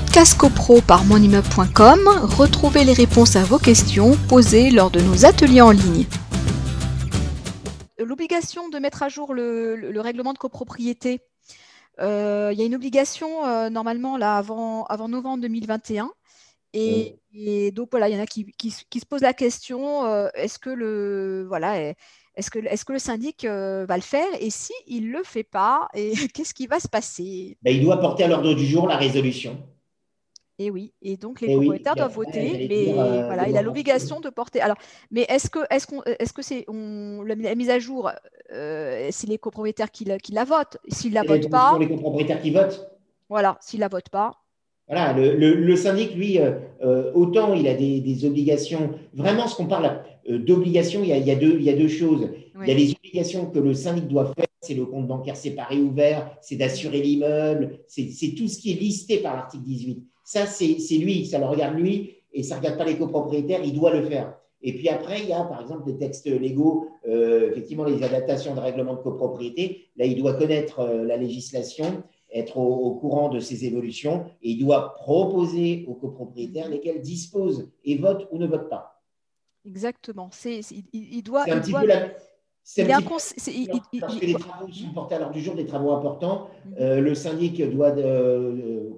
[0.00, 2.00] podcast copro par monimmeuble.com,
[2.36, 6.04] retrouvez les réponses à vos questions posées lors de nos ateliers en ligne.
[7.98, 11.20] L'obligation de mettre à jour le, règlement de copropriété,
[11.98, 16.10] euh, il y a une obligation euh, normalement là avant, avant novembre 2021.
[16.74, 17.16] Et,
[17.72, 21.46] donc voilà, il y en a qui, se posent la question euh, est-ce que le
[21.48, 21.94] voilà
[22.34, 24.28] est-ce que, est que, le syndic va le faire?
[24.40, 25.88] Et si il ne le fait pas,
[26.34, 27.56] qu'est-ce qui va se passer?
[27.62, 29.58] Ben, Il doit porter à l'ordre du jour la résolution.
[30.58, 34.30] Et oui, et donc les propriétaires doivent voter, mais euh, voilà, il a l'obligation de
[34.30, 34.62] porter.
[34.62, 34.78] Alors,
[35.10, 38.10] mais est-ce que est-ce qu'on est-ce que c'est on la mise à jour
[38.52, 42.40] euh, c'est les copropriétaires qui la, qui la votent S'ils la votent pas, les copropriétaires
[42.40, 42.88] qui votent.
[43.28, 44.32] Voilà, s'ils la votent pas.
[44.88, 48.94] Voilà, le, le, syndic, lui, euh, autant il a des, des obligations.
[49.12, 52.30] Vraiment, ce qu'on parle d'obligations, il, il, y a deux, il y a deux choses.
[52.62, 55.78] Il y a les obligations que le syndic doit faire, c'est le compte bancaire séparé
[55.80, 60.06] ouvert, c'est d'assurer l'immeuble, c'est tout ce qui est listé par l'article 18.
[60.26, 63.72] Ça, c'est lui, ça le regarde lui et ça ne regarde pas les copropriétaires, il
[63.72, 64.36] doit le faire.
[64.60, 68.52] Et puis après, il y a par exemple des textes légaux, euh, effectivement les adaptations
[68.52, 69.86] de règlement de copropriété.
[69.96, 72.02] Là, il doit connaître euh, la législation,
[72.34, 77.96] être au, courant de ces évolutions et il doit proposer aux copropriétaires lesquels disposent et
[77.96, 79.00] votent ou ne votent pas.
[79.64, 80.28] Exactement.
[80.32, 80.58] C'est,
[80.92, 81.44] il, doit.
[81.44, 82.10] C'est un petit peu la,
[82.68, 82.84] c'est
[84.00, 86.48] parce que les travaux sont portés à l'ordre du jour, des travaux importants.
[86.64, 86.74] Mhm.
[86.80, 88.90] Euh, le syndic doit euh,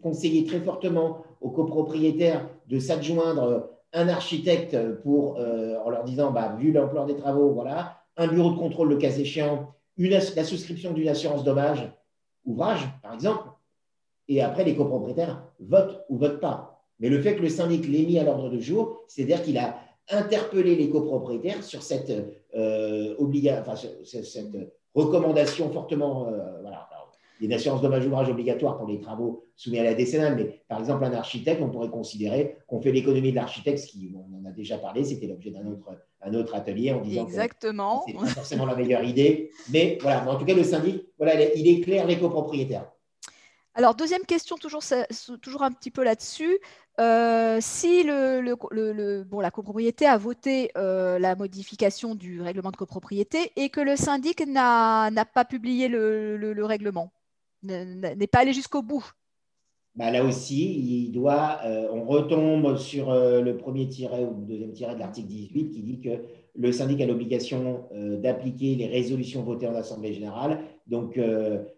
[0.00, 6.54] conseiller très fortement aux copropriétaires de s'adjoindre un architecte pour, euh, en leur disant, bah,
[6.56, 10.92] vu l'ampleur des travaux, voilà, un bureau de contrôle le cas échéant, une, la souscription
[10.92, 11.90] d'une assurance dommage,
[12.44, 13.48] ouvrage, par exemple.
[14.28, 16.84] Et après, les copropriétaires votent ou votent pas.
[17.00, 19.74] Mais le fait que le syndic l'ait mis à l'ordre du jour, c'est-à-dire qu'il a
[20.08, 22.12] interpeller les copropriétaires sur cette,
[22.54, 24.56] euh, enfin, cette
[24.94, 26.28] recommandation fortement.
[26.28, 26.88] Euh, voilà,
[27.40, 31.04] une assurance dommage ouvrage obligatoire pour les travaux soumis à la décennale, mais par exemple,
[31.04, 34.52] un architecte, on pourrait considérer qu'on fait l'économie de l'architecte, ce qui, on en a
[34.52, 35.88] déjà parlé, c'était l'objet d'un autre,
[36.22, 38.00] un autre atelier en disant Exactement.
[38.00, 39.50] que c'est pas forcément la meilleure idée.
[39.72, 42.90] Mais voilà, en tout cas, le syndic, voilà, il éclaire les copropriétaires.
[43.80, 44.82] Alors, deuxième question, toujours,
[45.62, 46.58] un petit peu là-dessus.
[47.00, 53.80] Euh, si la copropriété a voté euh, la modification du règlement de copropriété et que
[53.80, 57.10] le syndic n'a pas publié le, règlement,
[57.62, 59.12] n'est pas allé jusqu'au bout?
[59.94, 64.72] Bah là aussi, il doit, euh, on retombe sur le premier tiret ou le deuxième
[64.72, 66.10] tiret de l'article 18 qui dit que
[66.54, 70.60] le syndic a l'obligation d'appliquer les résolutions votées en Assemblée générale.
[70.90, 71.18] Donc,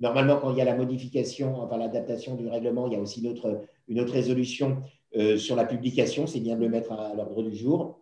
[0.00, 3.20] normalement, quand il y a la modification, enfin l'adaptation du règlement, il y a aussi
[3.20, 4.78] une autre, une autre résolution
[5.16, 8.00] euh, sur la publication, c'est bien de le mettre à, l'ordre du jour.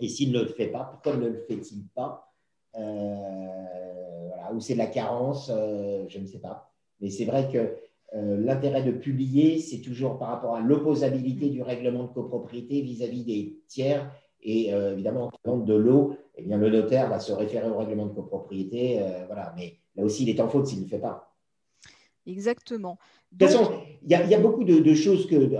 [0.00, 2.32] Et s'il ne le fait pas, pourquoi ne le fait-il pas
[2.76, 6.72] euh, voilà, Ou c'est de la carence, euh, je ne sais pas.
[7.00, 7.76] Mais c'est vrai que
[8.14, 13.60] l'intérêt de publier, c'est toujours par rapport à l'opposabilité du règlement de copropriété vis-à-vis des
[13.68, 14.10] tiers.
[14.42, 18.06] Et évidemment, en vente de l'eau, eh bien, le notaire va se référer au règlement
[18.06, 19.00] de copropriété.
[19.26, 19.52] voilà.
[19.56, 21.34] Mais là aussi, il est en faute s'il ne le fait pas.
[22.26, 22.98] Exactement.
[23.32, 23.72] De toute façon,
[24.02, 25.56] il y, a beaucoup de, choses que il y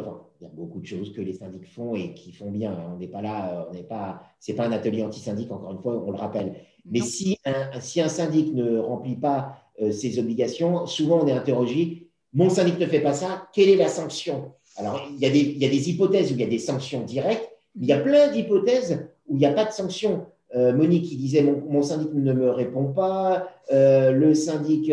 [0.47, 2.77] a beaucoup de choses que les syndics font et qui font bien.
[2.95, 6.03] On n'est pas là, on n'est pas, c'est pas un atelier anti-syndic, encore une fois,
[6.07, 6.55] on le rappelle.
[6.85, 11.33] Mais si un, si un syndic ne remplit pas euh, ses obligations, souvent on est
[11.33, 14.53] interrogé, mon syndic ne fait pas ça, quelle est la sanction?
[14.77, 16.59] Alors, il y, a des, il y, a des, hypothèses où il y a des
[16.59, 20.27] sanctions directes, mais il y a plein d'hypothèses où il n'y a pas de sanctions.
[20.55, 24.91] Euh, Monique qui disait mon, syndic ne me répond pas, euh, le syndic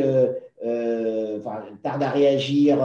[1.84, 2.78] tarde à réagir,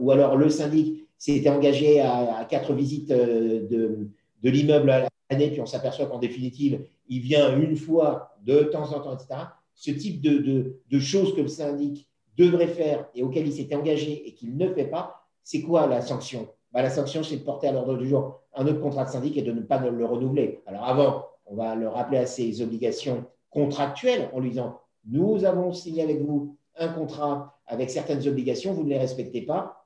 [0.00, 5.60] ou alors le syndic s'était engagé à, quatre visites euh, de, l'immeuble à l'année, puis
[5.60, 9.40] on s'aperçoit qu'en définitive, il vient une fois de temps en temps, etc.
[9.74, 12.08] Ce type de, de, choses que le syndic
[12.38, 16.00] devrait faire et auquel il s'était engagé et qu'il ne fait pas, c'est quoi la
[16.00, 16.48] sanction?
[16.72, 19.36] Bah, La sanction, c'est de porter à l'ordre du jour un autre contrat de syndic
[19.36, 20.62] et de ne pas le renouveler.
[20.66, 25.72] Alors avant, on va le rappeler à ses obligations contractuelles en lui disant, nous avons
[25.72, 29.80] signé avec vous un contrat avec certaines obligations, vous ne les respectez pas,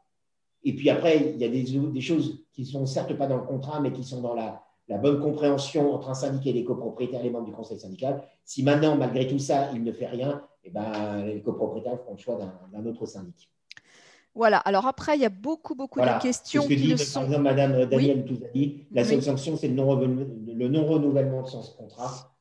[0.65, 3.43] et puis après, il y a des, choses qui ne sont certes pas dans le
[3.43, 4.63] contrat, mais qui sont dans la,
[4.99, 8.23] bonne compréhension entre un syndicat et les copropriétaires, les membres du conseil syndical.
[8.45, 12.19] Si maintenant, malgré tout ça, il ne fait rien, eh ben, les copropriétaires feront le
[12.19, 12.39] choix
[12.73, 13.51] d'un autre syndic.
[14.35, 17.21] Voilà, alors après, il y a beaucoup, beaucoup de questions ce que qui dit, sont...
[17.21, 18.87] Par exemple, Madame Danielle oui.
[18.91, 19.75] la seule sanction, c'est le
[20.69, 22.34] non-renouvellement de son contrat.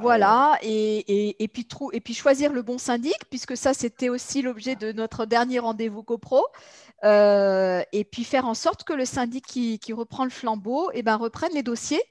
[0.00, 4.76] Voilà, et, et, puis et puis choisir le bon syndic, puisque ça, c'était aussi l'objet
[4.76, 6.44] de notre dernier rendez-vous copro.
[7.04, 11.14] Euh, et puis faire en sorte que le syndic qui, reprend le flambeau eh ben,
[11.14, 12.02] reprenne les dossiers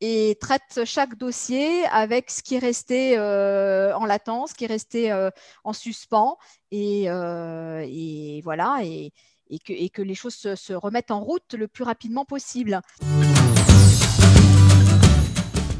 [0.00, 4.68] et traite chaque dossier avec ce qui est resté euh, en latence, ce qui est
[4.68, 5.30] resté euh,
[5.62, 6.38] en suspens.
[6.72, 7.06] Et,
[8.42, 8.80] voilà.
[8.82, 9.12] Et,
[9.48, 12.80] et, que, et que les choses se, se remettent en route le plus rapidement possible.